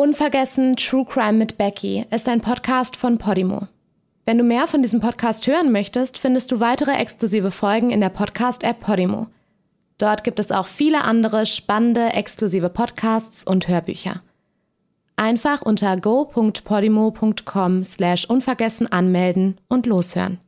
[0.00, 3.66] Unvergessen True Crime mit Becky ist ein Podcast von Podimo.
[4.26, 8.10] Wenn du mehr von diesem Podcast hören möchtest, findest du weitere exklusive Folgen in der
[8.10, 9.26] Podcast-App Podimo.
[9.98, 14.22] Dort gibt es auch viele andere spannende exklusive Podcasts und Hörbücher.
[15.16, 20.38] Einfach unter go.podimo.com slash unvergessen anmelden und loshören.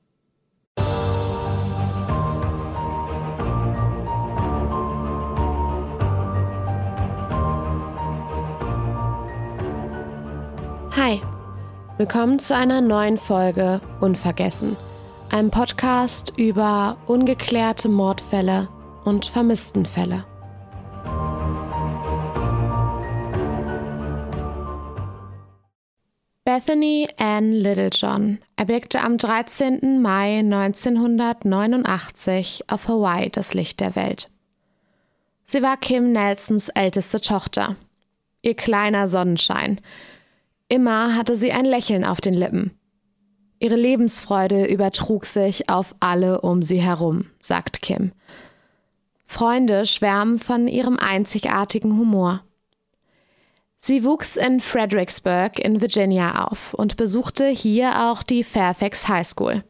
[12.00, 14.74] Willkommen zu einer neuen Folge Unvergessen,
[15.30, 18.70] einem Podcast über ungeklärte Mordfälle
[19.04, 20.24] und Vermisstenfälle.
[26.42, 30.00] Bethany Ann Littlejohn erblickte am 13.
[30.00, 34.30] Mai 1989 auf Hawaii das Licht der Welt.
[35.44, 37.76] Sie war Kim Nelsons älteste Tochter.
[38.40, 39.82] Ihr kleiner Sonnenschein,
[40.70, 42.70] Immer hatte sie ein Lächeln auf den Lippen.
[43.58, 48.12] Ihre Lebensfreude übertrug sich auf alle um sie herum, sagt Kim.
[49.26, 52.44] Freunde schwärmen von ihrem einzigartigen Humor.
[53.80, 59.64] Sie wuchs in Fredericksburg in Virginia auf und besuchte hier auch die Fairfax High School.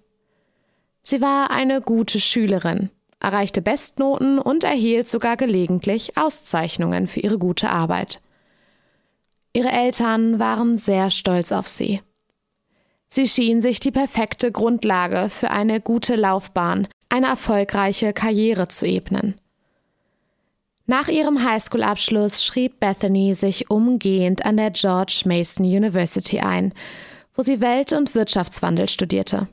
[1.02, 7.70] Sie war eine gute Schülerin, erreichte Bestnoten und erhielt sogar gelegentlich Auszeichnungen für ihre gute
[7.70, 8.20] Arbeit.
[9.52, 12.00] Ihre Eltern waren sehr stolz auf sie.
[13.08, 19.34] Sie schien sich die perfekte Grundlage für eine gute Laufbahn, eine erfolgreiche Karriere zu ebnen.
[20.86, 26.72] Nach ihrem Highschool-Abschluss schrieb Bethany sich umgehend an der George Mason University ein,
[27.34, 29.48] wo sie Welt- und Wirtschaftswandel studierte.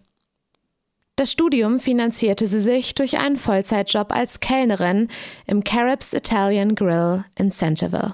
[1.15, 5.07] Das Studium finanzierte sie sich durch einen Vollzeitjob als Kellnerin
[5.47, 8.13] im Caribs Italian Grill in Centerville.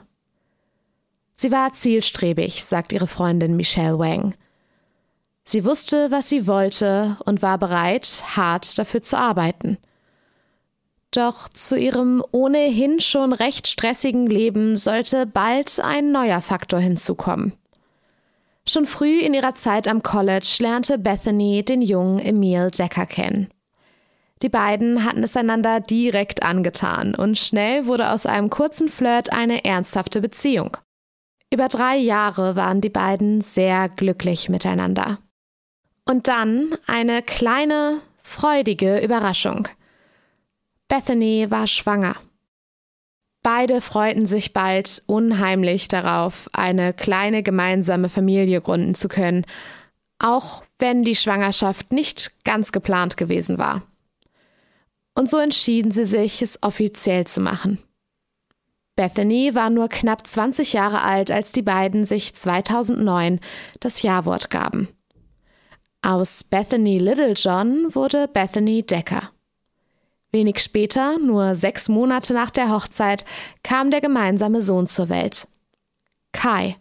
[1.44, 4.33] Sie war zielstrebig, sagt ihre Freundin Michelle Wang.
[5.44, 9.78] Sie wusste, was sie wollte und war bereit, hart dafür zu arbeiten.
[11.12, 17.51] Doch zu ihrem ohnehin schon recht stressigen Leben sollte bald ein neuer Faktor hinzukommen.
[18.66, 23.50] Schon früh in ihrer Zeit am College lernte Bethany den jungen Emil Decker kennen.
[24.44, 29.66] Die beiden hatten es einander direkt angetan und schnell wurde aus einem kurzen Flirt eine
[29.66, 30.78] ernsthafte Beziehung.
[31.53, 35.19] Über drei Jahre waren die beiden sehr glücklich miteinander.
[36.03, 39.68] Und dann eine kleine, freudige Überraschung.
[40.88, 42.16] Bethany war schwanger.
[43.44, 49.46] Beide freuten sich bald unheimlich darauf, eine kleine gemeinsame Familie gründen zu können,
[50.18, 53.84] auch wenn die Schwangerschaft nicht ganz geplant gewesen war.
[55.14, 57.78] Und so entschieden sie sich, es offiziell zu machen.
[58.95, 63.39] Bethany war nur knapp 20 Jahre alt, als die beiden sich 2009
[63.79, 64.87] das Ja-Wort gaben.
[66.03, 69.31] Aus Bethany Littlejohn wurde Bethany Decker.
[70.31, 73.23] Wenig später, nur sechs Monate nach der Hochzeit,
[73.63, 75.47] kam der gemeinsame Sohn zur Welt.
[76.31, 76.75] Kai.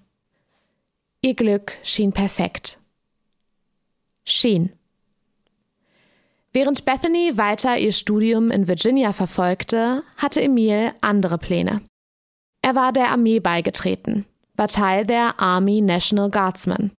[1.21, 2.79] Ihr Glück schien perfekt.
[4.25, 4.73] Schien.
[6.53, 11.81] Während Bethany weiter ihr Studium in Virginia verfolgte, hatte Emil andere Pläne.
[12.63, 14.25] Er war der Armee beigetreten,
[14.55, 16.93] war Teil der Army National Guardsmen.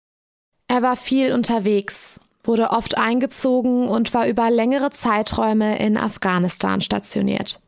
[0.67, 7.61] Er war viel unterwegs, wurde oft eingezogen und war über längere Zeiträume in Afghanistan stationiert.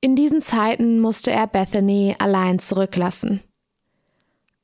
[0.00, 3.42] In diesen Zeiten musste er Bethany allein zurücklassen.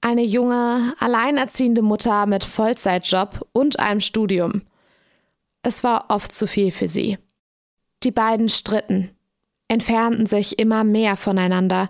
[0.00, 4.62] Eine junge, alleinerziehende Mutter mit Vollzeitjob und einem Studium.
[5.62, 7.18] Es war oft zu viel für sie.
[8.02, 9.13] Die beiden stritten,
[9.74, 11.88] entfernten sich immer mehr voneinander,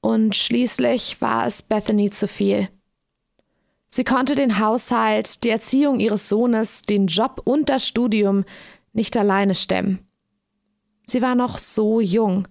[0.00, 2.68] und schließlich war es Bethany zu viel.
[3.88, 8.44] Sie konnte den Haushalt, die Erziehung ihres Sohnes, den Job und das Studium
[8.92, 10.06] nicht alleine stemmen.
[11.06, 12.46] Sie war noch so jung.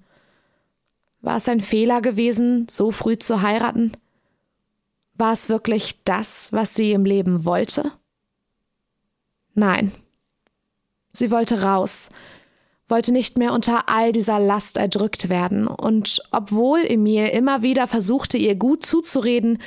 [1.22, 3.92] War es ein Fehler gewesen, so früh zu heiraten?
[5.14, 7.92] War es wirklich das, was sie im Leben wollte?
[9.54, 9.92] Nein.
[11.12, 12.10] Sie wollte raus,
[12.88, 18.38] wollte nicht mehr unter all dieser Last erdrückt werden, und obwohl Emil immer wieder versuchte,
[18.38, 19.60] ihr gut zuzureden,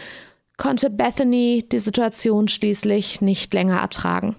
[0.56, 4.36] konnte Bethany die Situation schließlich nicht länger ertragen.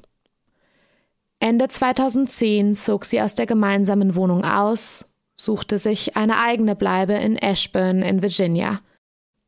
[1.40, 7.36] Ende 2010 zog sie aus der gemeinsamen Wohnung aus, suchte sich eine eigene Bleibe in
[7.36, 8.80] Ashburn in Virginia.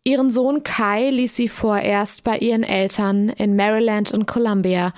[0.04, 4.94] Ihren Sohn Kai ließ sie vorerst bei ihren Eltern in Maryland und Columbia,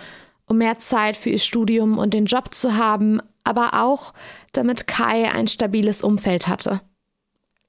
[0.47, 4.13] um mehr Zeit für ihr Studium und den Job zu haben, aber auch,
[4.51, 6.81] damit Kai ein stabiles Umfeld hatte.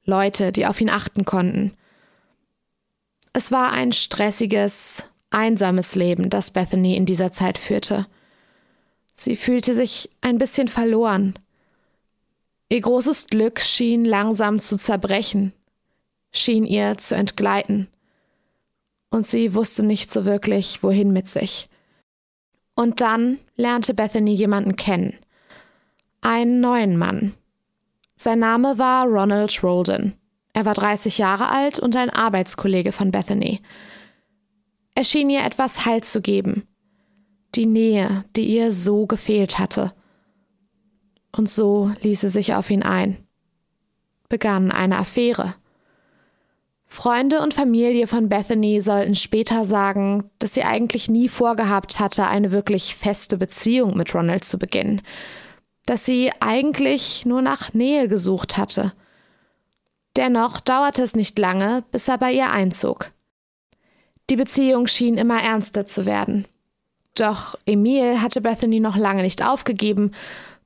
[0.05, 1.73] Leute, die auf ihn achten konnten.
[3.33, 8.07] Es war ein stressiges, einsames Leben, das Bethany in dieser Zeit führte.
[9.15, 11.35] Sie fühlte sich ein bisschen verloren.
[12.69, 15.53] Ihr großes Glück schien langsam zu zerbrechen,
[16.33, 17.89] schien ihr zu entgleiten.
[19.11, 21.69] Und sie wusste nicht so wirklich, wohin mit sich.
[22.75, 25.15] Und dann lernte Bethany jemanden kennen.
[26.25, 27.35] Einen neuen Mann.
[28.15, 30.15] Sein Name war Ronald Rolden.
[30.53, 33.61] Er war 30 Jahre alt und ein Arbeitskollege von Bethany.
[34.95, 36.69] Er schien ihr etwas Halt zu geben.
[37.57, 39.93] Die Nähe, die ihr so gefehlt hatte.
[41.37, 43.17] Und so ließ sie sich auf ihn ein.
[44.29, 45.55] Begann eine Affäre.
[46.87, 52.53] Freunde und Familie von Bethany sollten später sagen, dass sie eigentlich nie vorgehabt hatte, eine
[52.53, 55.03] wirklich feste Beziehung mit Ronald zu beginnen,
[55.87, 58.93] dass sie eigentlich nur nach Nähe gesucht hatte.
[60.17, 63.11] Dennoch dauerte es nicht lange, bis er bei ihr einzog.
[64.31, 66.46] Die Beziehung schien immer ernster zu werden.
[67.14, 70.12] Doch Emil hatte Bethany noch lange nicht aufgegeben,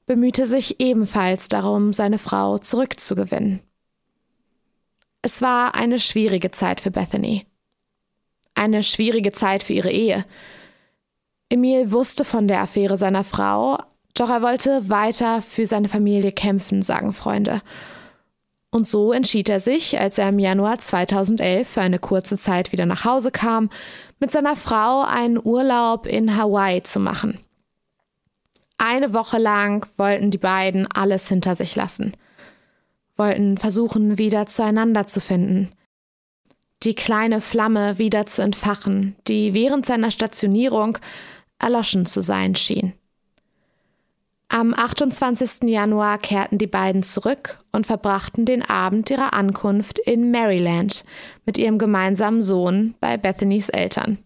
[0.07, 3.61] bemühte sich ebenfalls darum, seine Frau zurückzugewinnen.
[5.23, 7.47] Es war eine schwierige Zeit für Bethany.
[8.55, 10.25] Eine schwierige Zeit für ihre Ehe.
[11.49, 13.79] Emil wusste von der Affäre seiner Frau,
[14.21, 17.63] doch er wollte weiter für seine Familie kämpfen, sagen Freunde.
[18.71, 22.85] Und so entschied er sich, als er im Januar 2011 für eine kurze Zeit wieder
[22.85, 23.71] nach Hause kam,
[24.19, 27.41] mit seiner Frau einen Urlaub in Hawaii zu machen.
[28.79, 32.13] Eine Woche lang wollten die beiden alles hinter sich lassen
[33.17, 35.71] wollten versuchen, wieder zueinander zu finden.
[36.83, 40.99] Die kleine Flamme wieder zu entfachen, die während seiner Stationierung
[41.59, 42.93] erloschen zu sein schien.
[44.49, 45.69] Am 28.
[45.69, 51.05] Januar kehrten die beiden zurück und verbrachten den Abend ihrer Ankunft in Maryland
[51.45, 54.19] mit ihrem gemeinsamen Sohn bei Bethanys Eltern.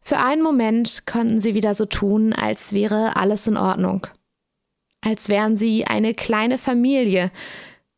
[0.00, 4.06] Für einen Moment konnten sie wieder so tun, als wäre alles in Ordnung
[5.04, 7.30] als wären sie eine kleine Familie,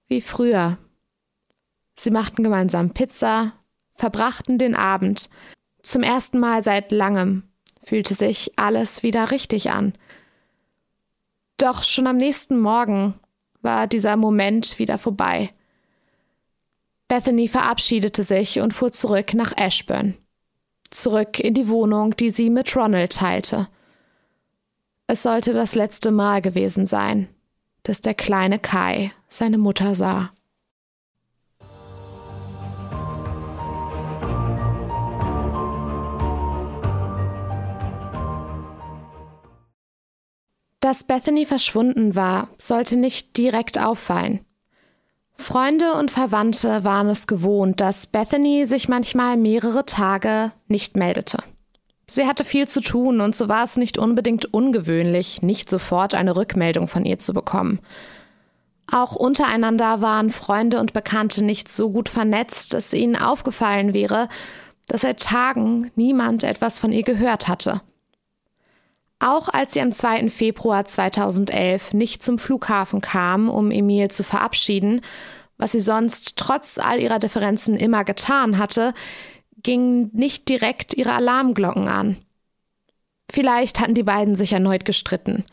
[0.08, 0.78] wie früher.
[1.94, 3.52] Sie machten gemeinsam Pizza,
[3.94, 5.30] verbrachten den Abend.
[5.82, 7.44] Zum ersten Mal seit langem
[7.82, 9.94] fühlte sich alles wieder richtig an.
[11.56, 13.14] Doch schon am nächsten Morgen
[13.62, 15.50] war dieser Moment wieder vorbei.
[17.08, 20.16] Bethany verabschiedete sich und fuhr zurück nach Ashburn.
[20.90, 23.68] Zurück in die Wohnung, die sie mit Ronald teilte.
[25.06, 27.28] Es sollte das letzte Mal gewesen sein,
[27.84, 30.32] dass der kleine Kai seine Mutter sah.
[40.86, 44.44] Dass Bethany verschwunden war, sollte nicht direkt auffallen.
[45.36, 51.38] Freunde und Verwandte waren es gewohnt, dass Bethany sich manchmal mehrere Tage nicht meldete.
[52.06, 56.36] Sie hatte viel zu tun und so war es nicht unbedingt ungewöhnlich, nicht sofort eine
[56.36, 57.80] Rückmeldung von ihr zu bekommen.
[58.88, 64.28] Auch untereinander waren Freunde und Bekannte nicht so gut vernetzt, dass ihnen aufgefallen wäre,
[64.86, 67.82] dass seit Tagen niemand etwas von ihr gehört hatte.
[69.18, 70.28] Auch als sie am 2.
[70.28, 75.00] Februar 2011 nicht zum Flughafen kam, um Emil zu verabschieden,
[75.56, 78.92] was sie sonst trotz all ihrer Differenzen immer getan hatte,
[79.62, 82.18] gingen nicht direkt ihre Alarmglocken an.
[83.30, 85.44] Vielleicht hatten die beiden sich erneut gestritten.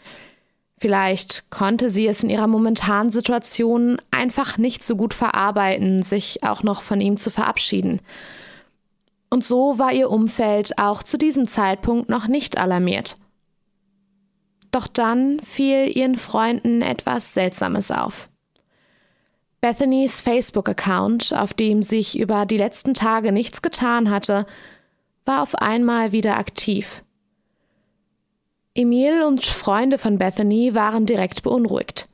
[0.78, 6.64] Vielleicht konnte sie es in ihrer momentanen Situation einfach nicht so gut verarbeiten, sich auch
[6.64, 8.02] noch von ihm zu verabschieden.
[9.30, 13.16] Und so war ihr Umfeld auch zu diesem Zeitpunkt noch nicht alarmiert.
[14.74, 18.28] Doch dann fiel ihren Freunden etwas Seltsames auf.
[19.62, 24.48] Bethanys Facebook-Account, auf dem sich über die letzten Tage nichts getan hatte,
[25.26, 27.04] war auf einmal wieder aktiv.
[28.74, 32.10] Emil und Freunde von Bethany waren direkt beunruhigt.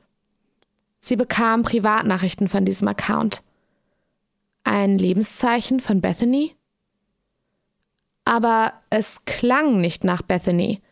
[0.98, 3.42] Sie bekamen Privatnachrichten von diesem Account.
[4.64, 6.54] Ein Lebenszeichen von Bethany?
[8.26, 10.82] Aber es klang nicht nach Bethany.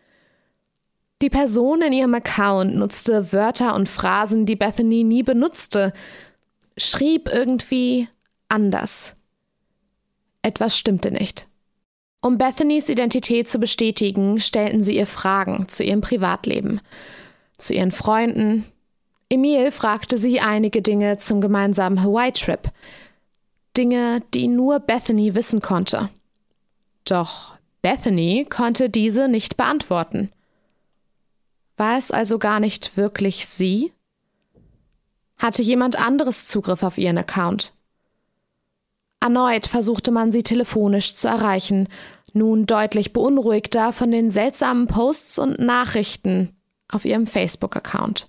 [1.20, 5.92] Die Person in ihrem Account nutzte Wörter und Phrasen, die Bethany nie benutzte,
[6.76, 8.08] schrieb irgendwie
[8.48, 9.14] anders.
[10.42, 11.48] Etwas stimmte nicht.
[12.20, 16.80] Um Bethanys Identität zu bestätigen, stellten sie ihr Fragen zu ihrem Privatleben,
[17.58, 18.64] zu ihren Freunden.
[19.28, 22.70] Emil fragte sie einige Dinge zum gemeinsamen Hawaii-Trip.
[23.76, 26.08] Dinge, die nur Bethany wissen konnte.
[27.04, 30.30] Doch Bethany konnte diese nicht beantworten.
[31.78, 33.92] War es also gar nicht wirklich sie?
[35.38, 37.72] Hatte jemand anderes Zugriff auf ihren Account?
[39.20, 41.88] Erneut versuchte man sie telefonisch zu erreichen,
[42.32, 46.54] nun deutlich beunruhigter von den seltsamen Posts und Nachrichten
[46.90, 48.28] auf ihrem Facebook-Account.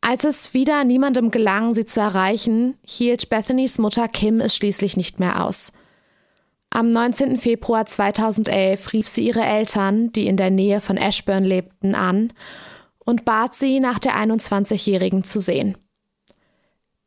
[0.00, 5.20] Als es wieder niemandem gelang, sie zu erreichen, hielt Bethany's Mutter Kim es schließlich nicht
[5.20, 5.72] mehr aus.
[6.76, 7.38] Am 19.
[7.38, 12.32] Februar 2011 rief sie ihre Eltern, die in der Nähe von Ashburn lebten, an
[13.04, 15.78] und bat sie, nach der 21-Jährigen zu sehen.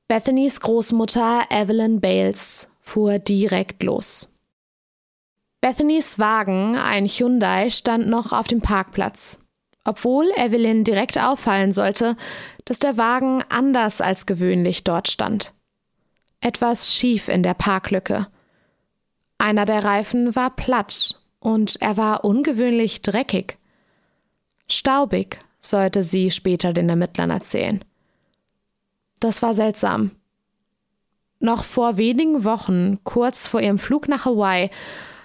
[0.08, 4.34] Bethany's Großmutter Evelyn Bales fuhr direkt los.
[5.60, 9.38] Bethany's Wagen, ein Hyundai, stand noch auf dem Parkplatz.
[9.84, 12.16] Obwohl Evelyn direkt auffallen sollte,
[12.64, 15.54] dass der Wagen anders als gewöhnlich dort stand.
[16.40, 18.28] Etwas schief in der Parklücke.
[19.38, 23.58] Einer der Reifen war platt und er war ungewöhnlich dreckig.
[24.68, 27.84] Staubig, sollte sie später den Ermittlern erzählen.
[29.20, 30.12] Das war seltsam.
[31.40, 34.70] Noch vor wenigen Wochen, kurz vor ihrem Flug nach Hawaii,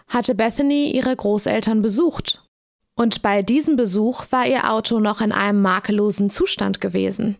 [0.08, 2.42] hatte Bethany ihre Großeltern besucht.
[2.94, 7.38] Und bei diesem Besuch war ihr Auto noch in einem makellosen Zustand gewesen.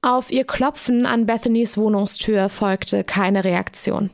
[0.00, 4.10] Auf ihr Klopfen an Bethanys Wohnungstür folgte keine Reaktion.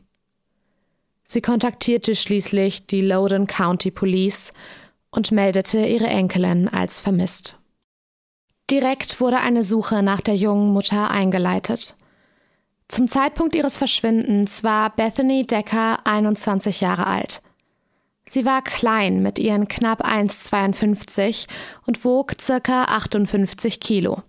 [1.33, 4.53] Sie kontaktierte schließlich die Loudoun County Police
[5.13, 7.57] und meldete ihre Enkelin als vermisst.
[8.69, 11.95] Direkt wurde eine Suche nach der jungen Mutter eingeleitet.
[12.89, 17.43] Zum Zeitpunkt ihres Verschwindens war Bethany Decker 21 Jahre alt.
[18.27, 21.47] Sie war klein mit ihren knapp 1,52
[21.87, 24.25] und wog circa 58 Kilo.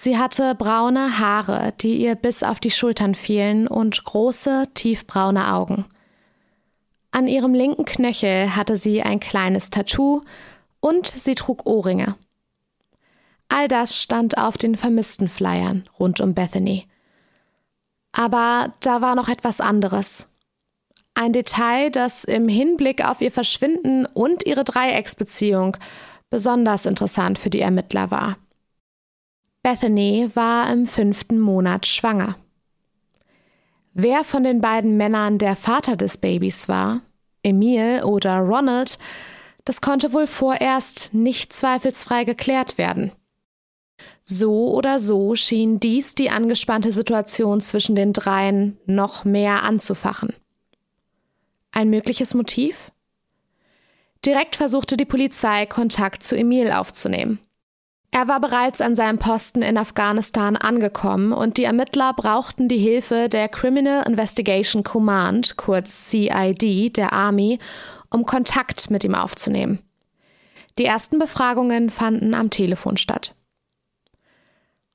[0.00, 5.86] Sie hatte braune Haare, die ihr bis auf die Schultern fielen und große, tiefbraune Augen.
[7.10, 10.22] An ihrem linken Knöchel hatte sie ein kleines Tattoo
[10.78, 12.14] und sie trug Ohrringe.
[13.48, 16.86] All das stand auf den vermissten Flyern rund um Bethany.
[18.12, 20.28] Aber da war noch etwas anderes.
[21.14, 25.76] Ein Detail, das im Hinblick auf ihr Verschwinden und ihre Dreiecksbeziehung
[26.30, 28.36] besonders interessant für die Ermittler war.
[29.68, 32.38] Bethany war im fünften Monat schwanger.
[33.92, 37.02] Wer von den beiden Männern der Vater des Babys war,
[37.42, 38.98] Emil oder Ronald,
[39.66, 43.12] das konnte wohl vorerst nicht zweifelsfrei geklärt werden.
[44.24, 50.32] So oder so schien dies die angespannte Situation zwischen den dreien noch mehr anzufachen.
[51.72, 52.90] Ein mögliches Motiv?
[54.24, 57.38] Direkt versuchte die Polizei Kontakt zu Emil aufzunehmen.
[58.10, 63.28] Er war bereits an seinem Posten in Afghanistan angekommen und die Ermittler brauchten die Hilfe
[63.28, 67.58] der Criminal Investigation Command, kurz CID, der Army,
[68.10, 69.80] um Kontakt mit ihm aufzunehmen.
[70.78, 73.34] Die ersten Befragungen fanden am Telefon statt.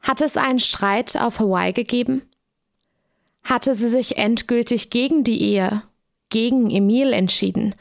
[0.02, 2.24] Hatte es einen Streit auf Hawaii gegeben?
[3.44, 5.84] Hatte sie sich endgültig gegen die Ehe,
[6.30, 7.76] gegen Emil entschieden?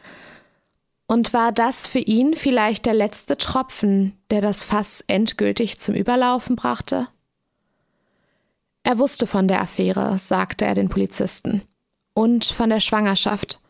[1.13, 6.57] Und war das für ihn vielleicht der letzte Tropfen, der das Fass endgültig zum Überlaufen
[6.57, 7.07] brachte?
[8.83, 11.61] Er wusste von der Affäre, sagte er den Polizisten,
[12.15, 13.61] und von der Schwangerschaft.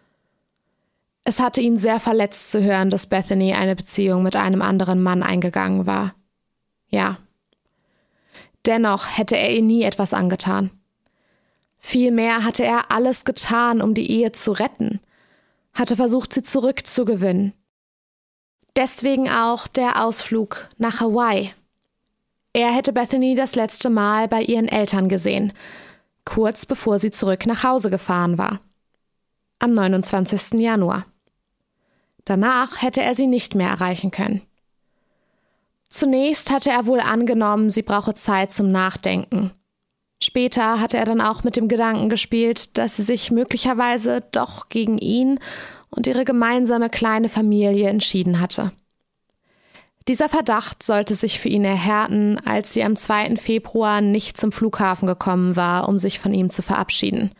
[1.24, 5.24] Es hatte ihn sehr verletzt zu hören, dass Bethany eine Beziehung mit einem anderen Mann
[5.24, 6.14] eingegangen war.
[6.90, 7.18] Ja,
[8.66, 10.70] Dennoch hätte er ihr nie etwas angetan.
[11.80, 15.00] Vielmehr hatte er alles getan, um die Ehe zu retten,
[15.74, 17.52] hatte versucht, sie zurückzugewinnen.
[18.76, 21.52] Deswegen auch der Ausflug nach Hawaii.
[22.54, 25.52] Er hätte Bethany das letzte Mal bei ihren Eltern gesehen,
[26.24, 28.60] kurz bevor sie zurück nach Hause gefahren war.
[29.58, 30.60] Am 29.
[30.60, 31.06] Januar.
[32.24, 34.42] Danach hätte er sie nicht mehr erreichen können.
[35.88, 39.52] Zunächst hatte er wohl angenommen, sie brauche Zeit zum Nachdenken.
[40.32, 44.96] Später hatte er dann auch mit dem Gedanken gespielt, dass sie sich möglicherweise doch gegen
[44.96, 45.38] ihn
[45.90, 48.72] und ihre gemeinsame kleine Familie entschieden hatte.
[50.08, 53.36] Dieser Verdacht sollte sich für ihn erhärten, als sie am 2.
[53.36, 57.32] Februar nicht zum Flughafen gekommen war, um sich von ihm zu verabschieden.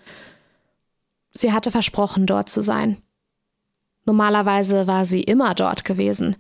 [1.33, 2.99] Sie hatte versprochen, dort zu sein.
[4.05, 6.37] Normalerweise war sie immer dort gewesen,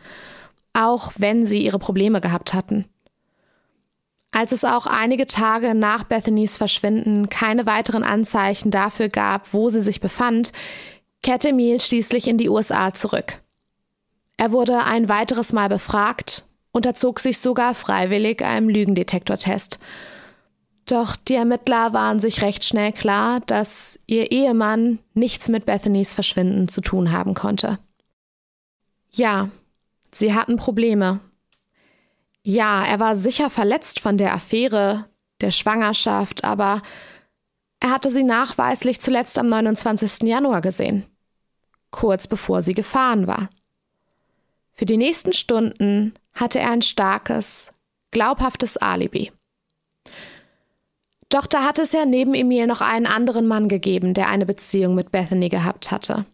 [0.74, 2.84] auch wenn sie ihre Probleme gehabt hatten.
[4.32, 9.82] Als es auch einige Tage nach Bethanys Verschwinden keine weiteren Anzeichen dafür gab, wo sie
[9.82, 10.52] sich befand,
[11.22, 13.42] kehrte Emil schließlich in die USA zurück.
[14.38, 19.78] Er wurde ein weiteres Mal befragt, unterzog sich sogar freiwillig einem Lügendetektortest.
[20.86, 26.68] Doch die Ermittler waren sich recht schnell klar, dass ihr Ehemann nichts mit Bethanys Verschwinden
[26.68, 27.78] zu tun haben konnte.
[29.12, 29.50] Ja,
[30.14, 31.20] Sie hatten Probleme.
[32.44, 35.08] Ja, er war sicher verletzt von der Affäre,
[35.40, 36.82] der Schwangerschaft, aber
[37.80, 40.22] Er hatte sie nachweislich zuletzt am 29.
[40.28, 41.04] Januar gesehen,
[41.90, 43.50] kurz bevor sie gefahren war.
[44.72, 47.72] Für die nächsten Stunden hatte er ein starkes,
[48.12, 49.32] glaubhaftes Alibi.
[51.28, 54.94] Doch da hatte es ja neben Emil noch einen anderen Mann gegeben, der eine Beziehung
[54.94, 56.24] mit Bethany gehabt hatte.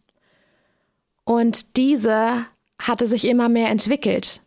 [1.25, 2.45] Und diese
[2.79, 4.43] hatte sich immer mehr entwickelt,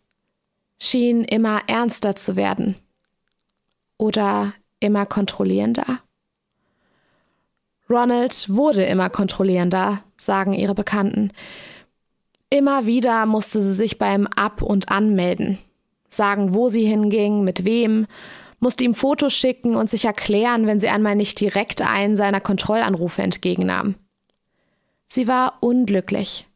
[0.84, 2.76] schien immer ernster zu werden
[4.00, 6.00] oder immer kontrollierender.
[7.88, 11.34] Ronald wurde immer kontrollierender, sagen ihre Bekannten.
[12.50, 15.60] Immer wieder musste sie sich beim Ab- und Anmelden,
[16.10, 18.08] sagen, wo sie hinging, mit wem,
[18.60, 23.22] musste ihm Fotos schicken und sich erklären, wenn sie einmal nicht direkt einen seiner Kontrollanrufe
[23.22, 23.96] entgegennahm.
[25.08, 26.48] Sie war unglücklich,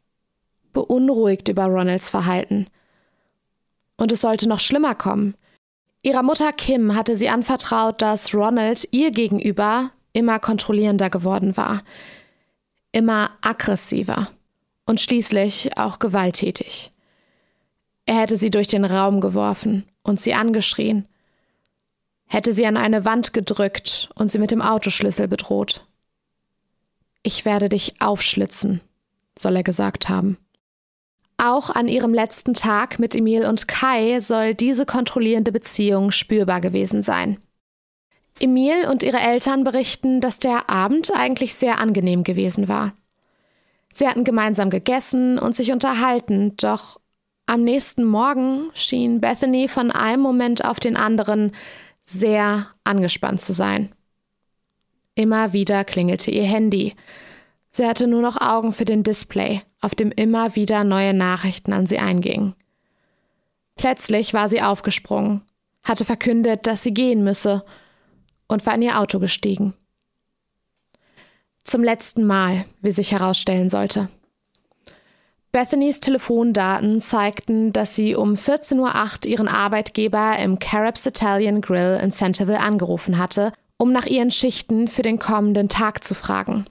[0.72, 2.66] beunruhigt über Ronalds Verhalten.
[3.96, 5.34] Und es sollte noch schlimmer kommen.
[6.02, 11.82] Ihrer Mutter Kim hatte sie anvertraut, dass Ronald ihr gegenüber immer kontrollierender geworden war,
[12.92, 14.28] immer aggressiver
[14.86, 16.90] und schließlich auch gewalttätig.
[18.06, 21.06] Er hätte sie durch den Raum geworfen und sie angeschrien,
[22.26, 25.86] hätte sie an eine Wand gedrückt und sie mit dem Autoschlüssel bedroht.
[27.22, 28.80] Ich werde dich aufschlitzen,
[29.36, 30.38] soll er gesagt haben.
[31.38, 37.02] Auch an ihrem letzten Tag mit Emil und Kai soll diese kontrollierende Beziehung spürbar gewesen
[37.02, 37.38] sein.
[38.40, 42.92] Emil und ihre Eltern berichten, dass der Abend eigentlich sehr angenehm gewesen war.
[43.92, 47.00] Sie hatten gemeinsam gegessen und sich unterhalten, doch
[47.46, 51.52] am nächsten Morgen schien Bethany von einem Moment auf den anderen
[52.02, 53.92] sehr angespannt zu sein.
[55.14, 56.94] Immer wieder klingelte ihr Handy.
[57.76, 61.86] Sie hatte nur noch Augen für den Display, auf dem immer wieder neue Nachrichten an
[61.86, 62.54] sie eingingen.
[63.74, 65.42] Plötzlich war sie aufgesprungen,
[65.82, 67.66] hatte verkündet, dass sie gehen müsse
[68.48, 69.74] und war in ihr Auto gestiegen.
[71.64, 74.08] Zum letzten Mal, wie sich herausstellen sollte.
[75.52, 82.10] Bethanys Telefondaten zeigten, dass sie um 14.08 Uhr ihren Arbeitgeber im Caribs Italian Grill in
[82.10, 86.64] Centerville angerufen hatte, um nach ihren Schichten für den kommenden Tag zu fragen.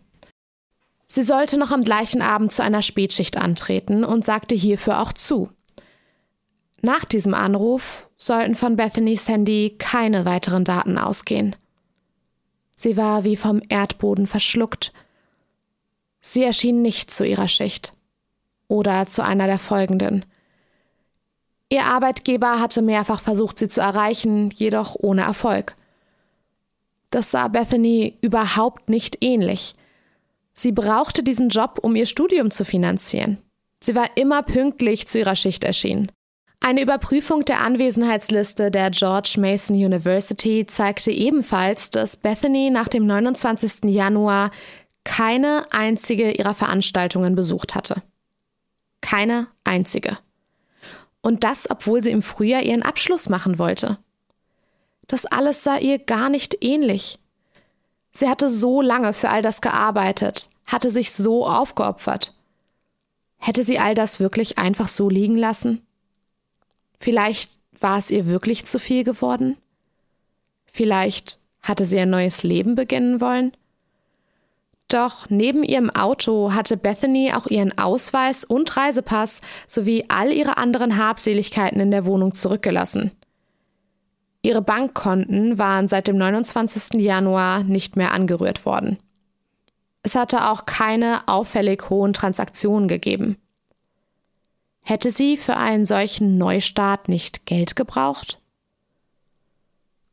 [1.08, 5.50] Sie sollte noch am gleichen Abend zu einer Spätschicht antreten und sagte hierfür auch zu.
[6.82, 11.56] Nach diesem Anruf sollten von Bethanys Handy keine weiteren Daten ausgehen.
[12.76, 14.92] Sie war wie vom Erdboden verschluckt.
[16.22, 17.94] Sie erschien nicht zu ihrer Schicht
[18.68, 20.26] oder zu einer der folgenden.
[21.70, 25.76] Ihr Arbeitgeber hatte mehrfach versucht, sie zu erreichen, jedoch ohne Erfolg.
[27.10, 29.76] Das sah Bethany überhaupt nicht ähnlich.
[30.56, 33.38] Sie brauchte diesen Job, um ihr Studium zu finanzieren.
[33.84, 36.12] Sie war immer pünktlich zu ihrer Schicht erschienen.
[36.62, 43.84] Eine Überprüfung der Anwesenheitsliste der George Mason University zeigte ebenfalls, dass Bethany nach dem 29.
[43.84, 44.50] Januar
[45.04, 48.02] keine einzige ihrer Veranstaltungen besucht hatte.
[49.02, 50.18] Keine einzige.
[51.22, 54.00] Und das, obwohl sie im Frühjahr ihren Abschluss machen wollte.
[55.08, 57.20] Das alles sah ihr gar nicht ähnlich.
[58.16, 62.34] Sie hatte so lange für all das gearbeitet, hatte sich so aufgeopfert.
[63.38, 65.86] Hätte sie all das wirklich einfach so liegen lassen?
[66.98, 69.58] Vielleicht war es ihr wirklich zu viel geworden?
[70.66, 73.52] Vielleicht hatte sie ein neues Leben beginnen wollen?
[74.88, 80.98] Doch neben ihrem Auto hatte Bethany auch ihren Ausweis und Reisepass sowie all ihre anderen
[80.98, 83.12] Habseligkeiten in der Wohnung zurückgelassen.
[84.46, 87.02] Ihre Bankkonten waren seit dem 29.
[87.02, 89.00] Januar nicht mehr angerührt worden.
[90.04, 93.38] Es hatte auch keine auffällig hohen Transaktionen gegeben.
[94.82, 98.40] Hätte sie für einen solchen Neustart nicht Geld gebraucht?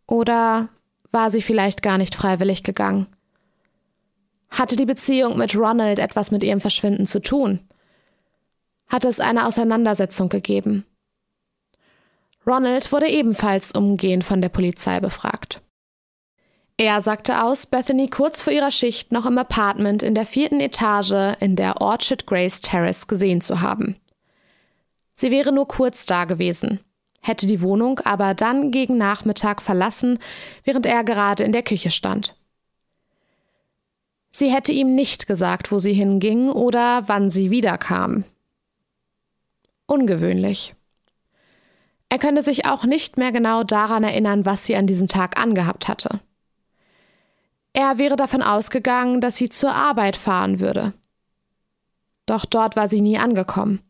[0.06, 0.70] Oder
[1.10, 3.08] war sie vielleicht gar nicht freiwillig gegangen?
[4.48, 7.60] Hatte die Beziehung mit Ronald etwas mit ihrem Verschwinden zu tun?
[8.88, 10.86] Hatte es eine Auseinandersetzung gegeben?
[12.46, 15.60] Ronald wurde ebenfalls umgehend von der Polizei befragt.
[16.76, 21.36] Er sagte aus, Bethany kurz vor ihrer Schicht noch im Apartment in der vierten Etage
[21.40, 23.96] in der Orchard Grace Terrace gesehen zu haben.
[25.14, 26.80] Sie wäre nur kurz da gewesen,
[27.20, 30.18] hätte die Wohnung aber dann gegen Nachmittag verlassen,
[30.64, 32.34] während er gerade in der Küche stand.
[34.30, 38.24] Sie hätte ihm nicht gesagt, wo sie hinging oder wann sie wiederkam.
[39.86, 40.74] Ungewöhnlich.
[42.12, 45.88] Er könnte sich auch nicht mehr genau daran erinnern, was sie an diesem Tag angehabt
[45.88, 46.20] hatte.
[47.72, 50.92] Er wäre davon ausgegangen, dass sie zur Arbeit fahren würde.
[52.26, 53.80] Doch dort war sie nie angekommen.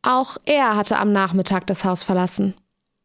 [0.00, 2.54] Auch er hatte am Nachmittag das Haus verlassen.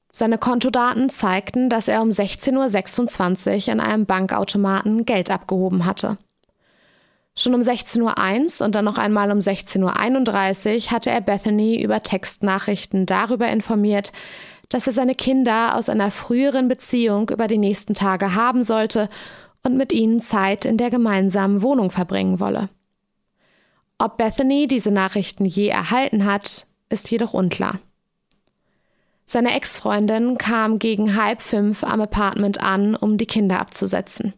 [0.09, 6.17] Seine Kontodaten zeigten, dass er um 16.26 Uhr an einem Bankautomaten Geld abgehoben hatte.
[7.37, 12.01] Schon um 16.01 Uhr und dann noch einmal um 16.31 Uhr hatte er Bethany über
[12.01, 14.13] Textnachrichten darüber informiert,
[14.69, 19.09] dass er seine Kinder aus einer früheren Beziehung über die nächsten Tage haben sollte
[19.63, 22.69] und mit ihnen Zeit in der gemeinsamen Wohnung verbringen wolle.
[23.97, 27.79] Ob Bethany diese Nachrichten je erhalten hat, ist jedoch unklar.
[29.25, 34.33] Seine Ex-Freundin kam gegen halb fünf am Apartment an, um die Kinder abzusetzen.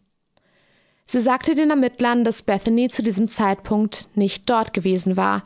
[1.10, 5.42] Sie sagte den Ermittlern, dass Bethany zu diesem Zeitpunkt nicht dort gewesen war.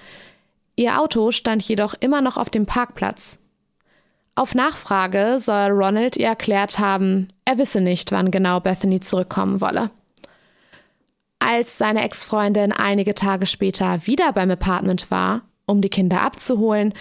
[0.75, 3.39] Ihr Auto stand jedoch immer noch auf dem Parkplatz.
[4.35, 9.91] Auf Nachfrage soll Ronald ihr erklärt haben, er wisse nicht, wann genau Bethany zurückkommen wolle.
[11.39, 16.93] Als seine Ex-Freundin einige Tage später wieder beim Apartment war, um die Kinder abzuholen,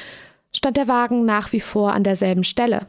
[0.53, 2.85] stand der Wagen nach wie vor an derselben Stelle.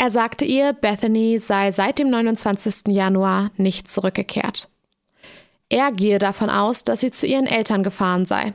[0.00, 2.88] Er sagte ihr, Bethany sei seit dem 29.
[2.88, 4.70] Januar nicht zurückgekehrt.
[5.68, 8.54] Er gehe davon aus, dass sie zu ihren Eltern gefahren sei.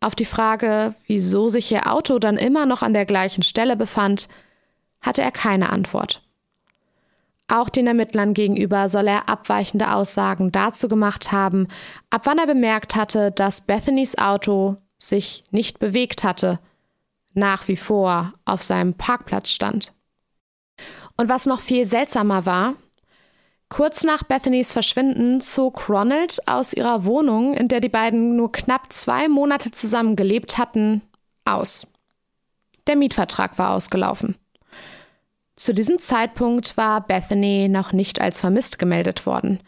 [0.00, 4.28] Auf die Frage, wieso sich ihr Auto dann immer noch an der gleichen Stelle befand,
[5.00, 6.22] hatte er keine Antwort.
[7.50, 11.68] Auch den Ermittlern gegenüber soll er abweichende Aussagen dazu gemacht haben,
[12.10, 16.58] ab wann er bemerkt hatte, dass Bethanys Auto sich nicht bewegt hatte,
[17.32, 19.94] nach wie vor auf seinem Parkplatz stand.
[21.18, 22.74] Und was noch viel seltsamer war,
[23.68, 28.92] kurz nach Bethanys Verschwinden zog Ronald aus ihrer Wohnung, in der die beiden nur knapp
[28.92, 31.02] zwei Monate zusammen gelebt hatten,
[31.44, 31.86] aus.
[32.86, 34.36] Der Mietvertrag war ausgelaufen.
[35.56, 39.58] Zu diesem Zeitpunkt war Bethany noch nicht als vermisst gemeldet worden.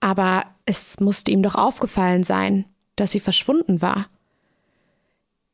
[0.00, 4.06] Aber es musste ihm doch aufgefallen sein, dass sie verschwunden war.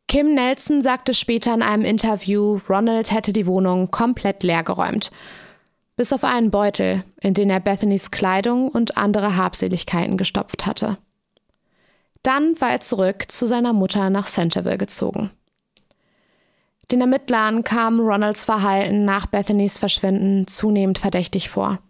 [0.08, 5.10] Kim Nelson sagte später in einem Interview, Ronald hätte die Wohnung komplett leergeräumt.
[5.96, 10.98] Bis auf einen Beutel, in den er Bethanys Kleidung und andere Habseligkeiten gestopft hatte.
[12.22, 15.30] Dann war er zurück zu seiner Mutter nach Centerville gezogen.
[16.92, 21.80] Den Ermittlern kam Ronalds Verhalten nach Bethanys Verschwinden zunehmend verdächtig vor.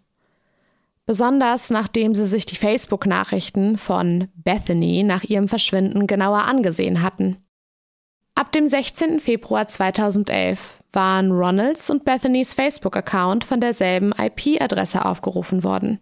[1.05, 7.37] Besonders nachdem sie sich die Facebook-Nachrichten von Bethany nach ihrem Verschwinden genauer angesehen hatten.
[8.37, 9.19] Ab dem 16.
[9.19, 15.99] Februar 2011 waren Ronalds und Bethanys Facebook-Account von derselben IP-Adresse aufgerufen worden.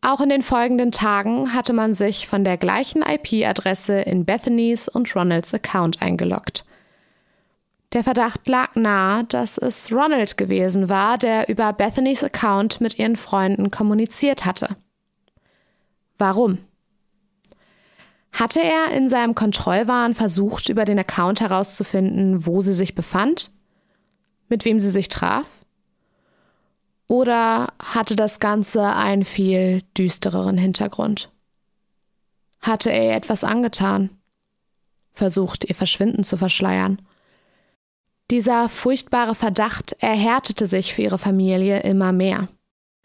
[0.00, 5.14] Auch in den folgenden Tagen hatte man sich von der gleichen IP-Adresse in Bethanys und
[5.14, 6.64] Ronalds Account eingeloggt.
[7.92, 13.16] Der Verdacht lag nahe, dass es Ronald gewesen war, der über Bethanys Account mit ihren
[13.16, 14.76] Freunden kommuniziert hatte.
[16.16, 16.56] Warum?
[18.32, 23.50] Hatte er in seinem Kontrollwahn versucht, über den Account herauszufinden, wo sie sich befand?
[24.48, 25.46] Mit wem sie sich traf?
[27.06, 31.30] Oder hatte das Ganze einen viel düstereren Hintergrund?
[32.60, 34.10] Hatte er ihr etwas angetan?
[35.12, 37.00] Versucht, ihr Verschwinden zu verschleiern?
[38.30, 42.48] Dieser furchtbare Verdacht erhärtete sich für ihre Familie immer mehr.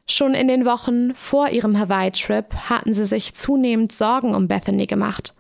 [0.06, 5.34] Schon in den Wochen vor ihrem Hawaii-Trip hatten sie sich zunehmend Sorgen um Bethany gemacht.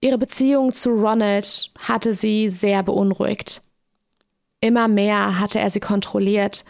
[0.00, 3.62] Ihre Beziehung zu Ronald hatte sie sehr beunruhigt.
[4.60, 6.64] Immer mehr hatte er sie kontrolliert,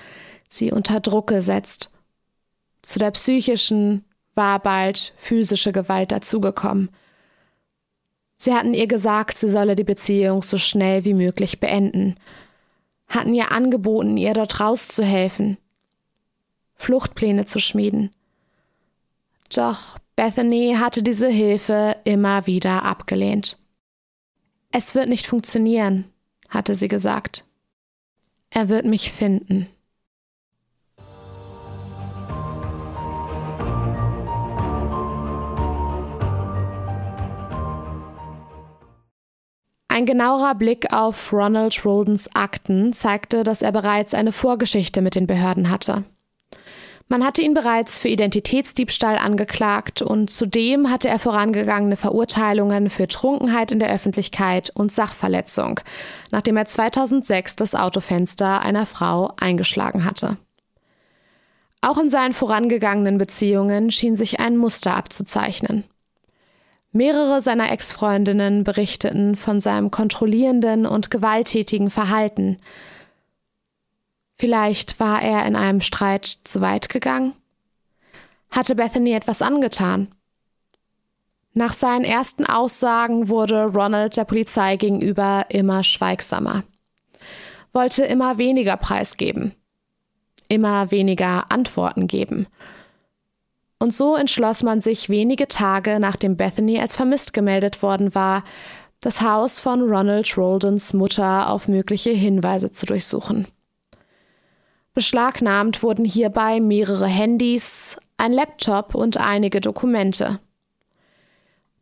[0.48, 1.90] sie unter Druck gesetzt.
[2.82, 6.90] Zu der psychischen war bald physische Gewalt dazugekommen.
[8.36, 12.16] Sie hatten ihr gesagt, sie solle die Beziehung so schnell wie möglich beenden,
[13.08, 15.56] hatten ihr angeboten, ihr dort rauszuhelfen.
[16.76, 18.10] Fluchtpläne zu schmieden.
[19.54, 23.58] Doch Bethany hatte diese Hilfe immer wieder abgelehnt.
[24.72, 26.04] Es wird nicht funktionieren,
[26.48, 27.44] hatte sie gesagt.
[28.50, 29.68] Er wird mich finden.
[39.88, 45.26] Ein genauerer Blick auf Ronald Roldens Akten zeigte, dass er bereits eine Vorgeschichte mit den
[45.26, 46.04] Behörden hatte.
[47.08, 53.70] Man hatte ihn bereits für Identitätsdiebstahl angeklagt und zudem hatte er vorangegangene Verurteilungen für Trunkenheit
[53.70, 55.78] in der Öffentlichkeit und Sachverletzung,
[56.32, 60.36] nachdem er 2006 das Autofenster einer Frau eingeschlagen hatte.
[61.80, 65.84] Auch in seinen vorangegangenen Beziehungen schien sich ein Muster abzuzeichnen.
[66.90, 72.56] Mehrere seiner Ex-Freundinnen berichteten von seinem kontrollierenden und gewalttätigen Verhalten,
[74.38, 77.32] Vielleicht war er in einem Streit zu weit gegangen?
[78.50, 80.08] Hatte Bethany etwas angetan?
[81.54, 86.64] Nach seinen ersten Aussagen wurde Ronald der Polizei gegenüber immer schweigsamer.
[87.72, 89.54] wollte immer weniger preisgeben,
[90.48, 92.46] immer weniger Antworten geben.
[93.78, 98.44] Und so entschloss man sich wenige Tage nachdem Bethany als vermisst gemeldet worden war,
[99.00, 103.46] das Haus von Ronald Roldens Mutter auf mögliche Hinweise zu durchsuchen.
[104.96, 110.40] Beschlagnahmt wurden hierbei mehrere Handys, ein Laptop und einige Dokumente.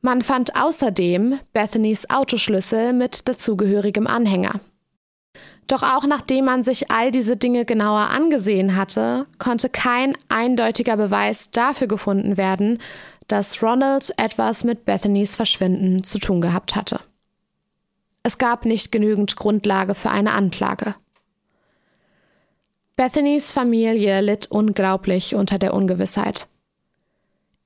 [0.01, 4.59] Man fand außerdem Bethanys Autoschlüssel mit dazugehörigem Anhänger.
[5.69, 11.53] Doch auch nachdem man sich all diese Dinge genauer angesehen hatte, konnte kein eindeutiger Beweis
[11.53, 12.79] dafür gefunden werden,
[13.29, 16.99] dass Ronald etwas mit Bethanys Verschwinden zu tun gehabt hatte.
[18.25, 20.97] Es gab nicht genügend Grundlage für eine Anklage.
[22.97, 26.47] Bethanys Familie litt unglaublich unter der Ungewissheit.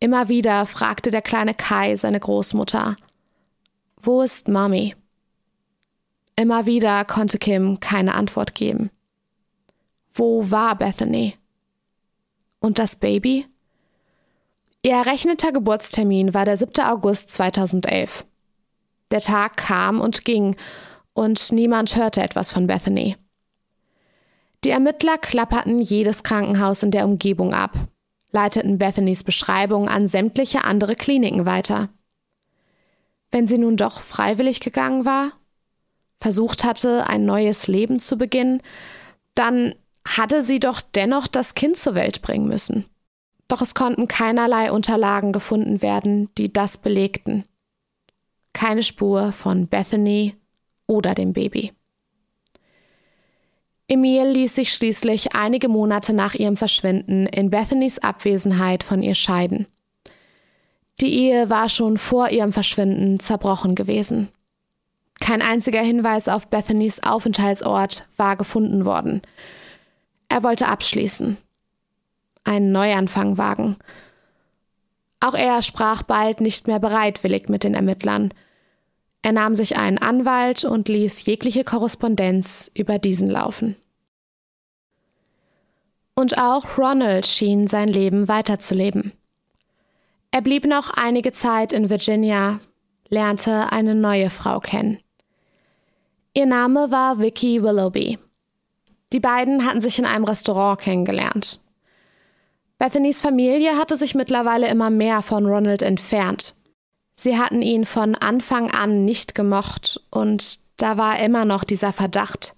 [0.01, 2.97] Immer wieder fragte der kleine Kai seine Großmutter,
[4.01, 4.95] Wo ist Mommy?
[6.35, 8.91] Immer wieder konnte Kim keine Antwort geben.
[10.15, 11.35] Wo war Bethany?
[12.61, 13.47] Und das Baby?
[14.83, 16.83] Ihr errechneter Geburtstermin war der 7.
[16.85, 18.25] August 2011.
[19.11, 20.57] Der Tag kam und ging,
[21.13, 23.17] und niemand hörte etwas von Bethany.
[24.65, 27.77] Die Ermittler klapperten jedes Krankenhaus in der Umgebung ab,
[28.33, 31.89] leiteten Bethanys Beschreibung an sämtliche andere Kliniken weiter.
[33.31, 35.33] Wenn sie nun doch freiwillig gegangen war,
[36.21, 38.63] versucht hatte, ein neues Leben zu beginnen,
[39.35, 39.75] dann
[40.07, 42.87] hatte sie doch dennoch das Kind zur Welt bringen müssen.
[43.47, 47.45] Doch es konnten keinerlei Unterlagen gefunden werden, die das belegten.
[48.53, 50.35] Keine Spur von Bethany
[50.87, 51.73] oder dem Baby.
[53.89, 59.67] Emil ließ sich schließlich einige Monate nach ihrem Verschwinden in Bethanys Abwesenheit von ihr scheiden.
[61.01, 64.29] Die Ehe war schon vor ihrem Verschwinden zerbrochen gewesen.
[65.21, 69.23] Kein einziger Hinweis auf Bethanys Aufenthaltsort war gefunden worden.
[70.29, 71.39] Er wollte abschließen.
[72.45, 73.77] Einen Neuanfang wagen.
[75.21, 78.33] Auch er sprach bald nicht mehr bereitwillig mit den Ermittlern.
[79.23, 83.77] Er nahm sich einen Anwalt und ließ jegliche Korrespondenz über diesen laufen.
[86.15, 89.13] Und auch Ronald schien sein Leben weiterzuleben.
[90.31, 92.61] Er blieb noch einige Zeit in Virginia,
[93.09, 94.99] lernte eine neue Frau kennen.
[96.35, 98.19] Ihr Name war Vicky Willoughby.
[99.13, 101.61] Die beiden hatten sich in einem Restaurant kennengelernt.
[102.79, 106.55] Bethanys Familie hatte sich mittlerweile immer mehr von Ronald entfernt.
[107.21, 112.55] Sie hatten ihn von Anfang an nicht gemocht und da war immer noch dieser Verdacht,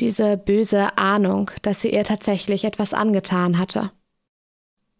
[0.00, 3.90] diese böse Ahnung, dass sie ihr tatsächlich etwas angetan hatte.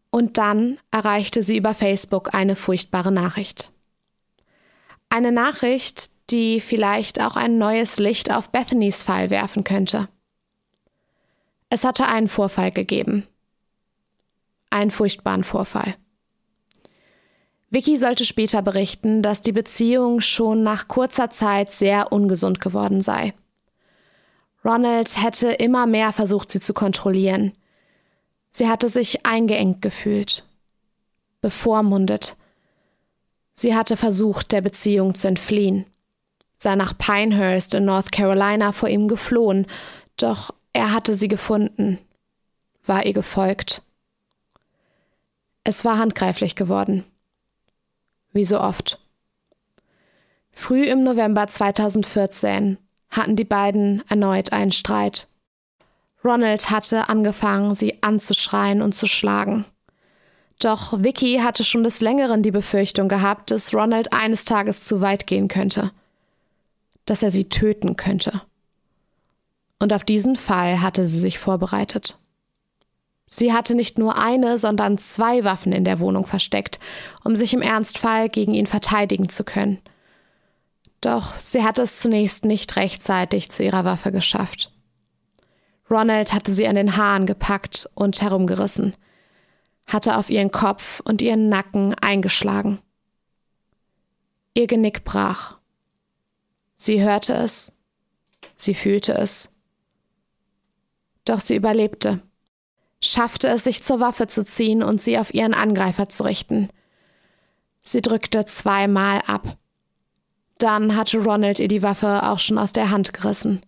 [0.08, 3.70] Und dann erreichte sie über Facebook eine furchtbare Nachricht.
[5.10, 10.08] Eine Nachricht, die vielleicht auch ein neues Licht auf Bethanys Fall werfen könnte.
[11.68, 13.26] Es hatte einen Vorfall gegeben.
[14.70, 15.96] Einen furchtbaren Vorfall.
[17.70, 23.34] Vicky sollte später berichten, dass die Beziehung schon nach kurzer Zeit sehr ungesund geworden sei.
[24.64, 27.52] Ronald hätte immer mehr versucht, sie zu kontrollieren.
[28.50, 30.44] Sie hatte sich eingeengt gefühlt,
[31.40, 32.36] bevormundet.
[33.54, 35.84] Sie hatte versucht, der Beziehung zu entfliehen
[36.58, 39.66] sei nach Pinehurst in North Carolina vor ihm geflohen,
[40.16, 41.98] doch er hatte sie gefunden,
[42.84, 43.82] war ihr gefolgt.
[45.64, 47.04] Es war handgreiflich geworden.
[48.38, 49.00] Wie so oft.
[50.52, 52.78] Früh im November 2014
[53.10, 55.26] hatten die beiden erneut einen Streit.
[56.24, 59.64] Ronald hatte angefangen, sie anzuschreien und zu schlagen.
[60.60, 65.26] Doch Vicky hatte schon des Längeren die Befürchtung gehabt, dass Ronald eines Tages zu weit
[65.26, 65.90] gehen könnte
[67.08, 68.42] dass er sie töten könnte.
[69.78, 72.18] Und auf diesen Fall hatte sie sich vorbereitet.
[73.28, 76.78] Sie hatte nicht nur eine, sondern zwei Waffen in der Wohnung versteckt,
[77.24, 79.80] um sich im Ernstfall gegen ihn verteidigen zu können.
[81.00, 84.72] Doch sie hatte es zunächst nicht rechtzeitig zu ihrer Waffe geschafft.
[85.90, 88.94] Ronald hatte sie an den Haaren gepackt und herumgerissen,
[89.86, 92.80] hatte auf ihren Kopf und ihren Nacken eingeschlagen.
[94.54, 95.58] Ihr Genick brach
[96.80, 97.72] Sie hörte es,
[98.54, 99.48] sie fühlte es.
[101.24, 102.22] Doch sie überlebte,
[103.00, 106.68] schaffte es, sich zur Waffe zu ziehen und sie auf ihren Angreifer zu richten.
[107.82, 109.56] Sie drückte zweimal ab.
[110.58, 113.62] Dann hatte Ronald ihr die Waffe auch schon aus der Hand gerissen.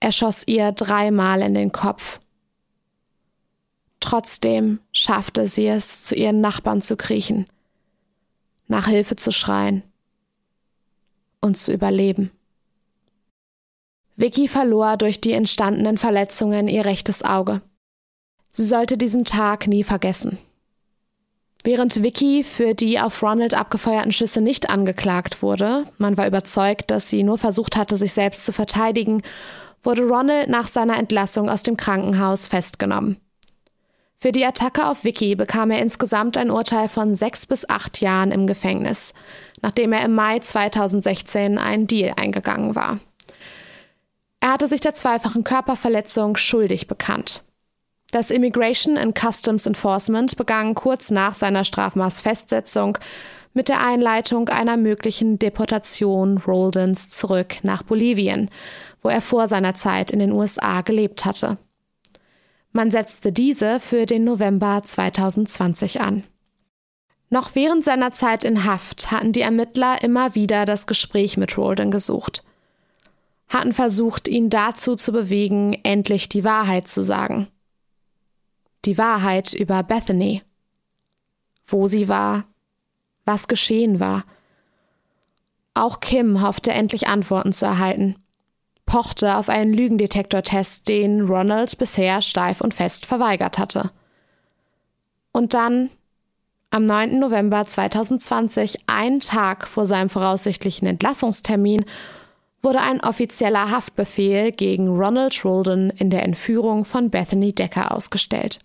[0.00, 2.20] Er schoss ihr dreimal in den Kopf.
[4.00, 7.46] Trotzdem schaffte sie es, zu ihren Nachbarn zu kriechen,
[8.68, 9.82] nach Hilfe zu schreien
[11.40, 12.30] und zu überleben.
[14.16, 17.62] Vicky verlor durch die entstandenen Verletzungen ihr rechtes Auge.
[18.56, 20.38] Sie sollte diesen Tag nie vergessen.
[21.64, 27.08] Während Vicky für die auf Ronald abgefeuerten Schüsse nicht angeklagt wurde, man war überzeugt, dass
[27.08, 29.22] sie nur versucht hatte, sich selbst zu verteidigen,
[29.82, 33.16] wurde Ronald nach seiner Entlassung aus dem Krankenhaus festgenommen.
[34.18, 38.30] Für die Attacke auf Vicky bekam er insgesamt ein Urteil von sechs bis acht Jahren
[38.30, 39.14] im Gefängnis,
[39.62, 43.00] nachdem er im Mai 2016 einen Deal eingegangen war.
[44.38, 47.42] Er hatte sich der zweifachen Körperverletzung schuldig bekannt.
[48.14, 52.96] Das Immigration and Customs Enforcement begann kurz nach seiner Strafmaßfestsetzung
[53.54, 58.50] mit der Einleitung einer möglichen Deportation Roldens zurück nach Bolivien,
[59.02, 61.58] wo er vor seiner Zeit in den USA gelebt hatte.
[62.70, 66.22] Man setzte diese für den November 2020 an.
[67.30, 71.90] Noch während seiner Zeit in Haft hatten die Ermittler immer wieder das Gespräch mit Roldan
[71.90, 72.44] gesucht,
[73.48, 77.48] hatten versucht, ihn dazu zu bewegen, endlich die Wahrheit zu sagen.
[78.84, 80.42] Die Wahrheit über Bethany.
[81.66, 82.44] Wo sie war,
[83.24, 84.24] was geschehen war.
[85.72, 88.16] Auch Kim hoffte endlich Antworten zu erhalten
[88.86, 93.90] pochte auf einen Lügendetektortest, den Ronald bisher steif und fest verweigert hatte.
[95.32, 95.90] Und dann,
[96.70, 97.18] am 9.
[97.18, 101.84] November 2020, einen Tag vor seinem voraussichtlichen Entlassungstermin,
[102.62, 108.60] wurde ein offizieller Haftbefehl gegen Ronald Rolden in der Entführung von Bethany Decker ausgestellt.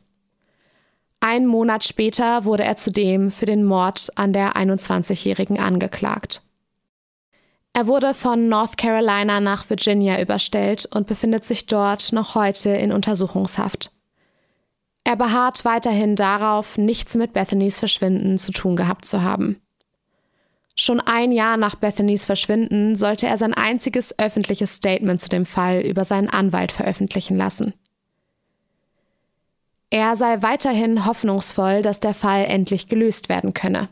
[1.22, 6.42] Ein Monat später wurde er zudem für den Mord an der 21-Jährigen angeklagt.
[7.74, 12.92] Er wurde von North Carolina nach Virginia überstellt und befindet sich dort noch heute in
[12.92, 13.92] Untersuchungshaft.
[15.04, 19.62] Er beharrt weiterhin darauf, nichts mit Bethanys Verschwinden zu tun gehabt zu haben.
[20.76, 25.82] Schon ein Jahr nach Bethanys Verschwinden sollte er sein einziges öffentliches Statement zu dem Fall
[25.82, 27.74] über seinen Anwalt veröffentlichen lassen.
[29.90, 33.90] Er sei weiterhin hoffnungsvoll, dass der Fall endlich gelöst werden könne.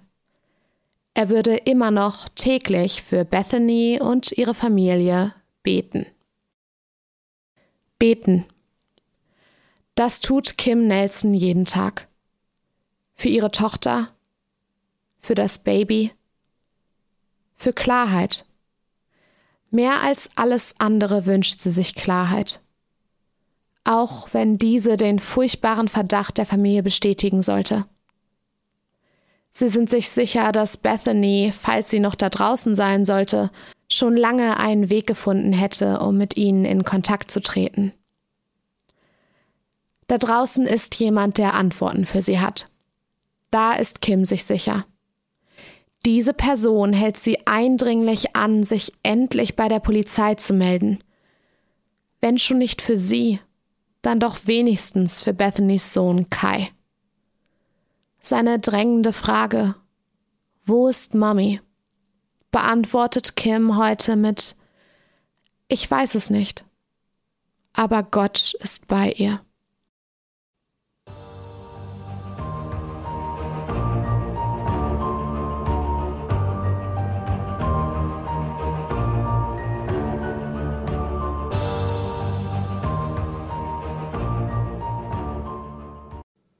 [1.15, 5.33] Er würde immer noch täglich für Bethany und ihre Familie
[5.63, 6.05] beten.
[7.97, 8.45] Beten.
[9.95, 12.07] Das tut Kim Nelson jeden Tag.
[13.15, 14.09] Für ihre Tochter,
[15.19, 16.11] für das Baby,
[17.55, 18.45] für Klarheit.
[19.71, 22.61] Mehr als alles andere wünscht sie sich Klarheit.
[23.87, 27.85] Auch wenn diese den furchtbaren Verdacht der Familie bestätigen sollte.
[29.53, 33.49] Sie sind sich sicher, dass Bethany, falls sie noch da draußen sein sollte,
[33.89, 37.93] schon lange einen Weg gefunden hätte, um mit ihnen in Kontakt zu treten.
[40.07, 42.69] Da draußen ist jemand, der Antworten für sie hat.
[43.51, 44.85] Da ist Kim sich sicher.
[46.05, 50.99] Diese Person hält sie eindringlich an, sich endlich bei der Polizei zu melden.
[52.19, 53.39] Wenn schon nicht für sie,
[54.07, 56.71] dann doch wenigstens für Bethanys Sohn Kai.
[58.21, 59.75] Seine drängende Frage
[60.63, 61.59] Wo ist Mami?
[62.49, 64.55] beantwortet Kim heute mit
[65.67, 66.63] Ich weiß es nicht,
[67.73, 69.41] aber Gott ist bei ihr.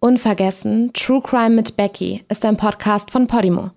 [0.08, 3.72] Unvergessen, True Crime mit Becky ist ein Podcast von Podimo.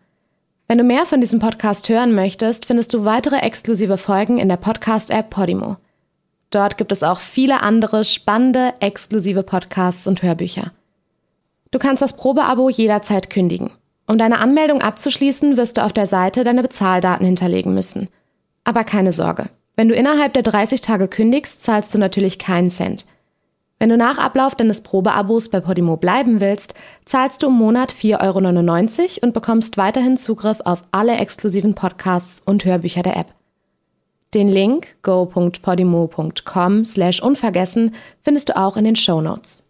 [0.69, 4.57] Wenn du mehr von diesem Podcast hören möchtest, findest du weitere exklusive Folgen in der
[4.57, 5.77] Podcast-App Podimo.
[6.51, 10.71] Dort gibt es auch viele andere spannende, exklusive Podcasts und Hörbücher.
[11.73, 13.73] Du kannst das Probeabo jederzeit kündigen.
[14.07, 18.09] Um deine Anmeldung abzuschließen, wirst du auf der Seite deine Bezahldaten hinterlegen müssen.
[18.63, 19.51] Aber keine Sorge.
[19.75, 23.05] Wenn du innerhalb der 30 Tage kündigst, zahlst du natürlich keinen Cent–
[23.81, 26.75] wenn du nach Ablauf deines Probeabos bei Podimo bleiben willst,
[27.07, 32.67] zahlst du im Monat 4,99 Euro und bekommst weiterhin Zugriff auf alle exklusiven Podcasts und
[32.67, 33.35] Hörbücher der App.
[34.35, 39.65] Den Link go.podimo.com slash unvergessen findest du auch in den Show Notes.